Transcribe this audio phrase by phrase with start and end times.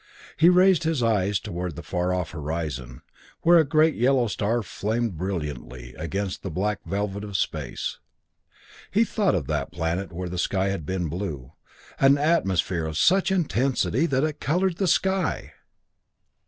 [0.35, 3.03] He raised his eyes toward the far off horizon,
[3.41, 7.99] where a great yellow star flamed brilliantly against the black velvet of space.
[8.89, 11.53] He thought of that planet where the sky had been blue
[11.99, 15.53] an atmosphere of such intensity that it colored the sky!